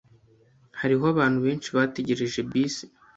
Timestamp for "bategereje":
1.77-2.39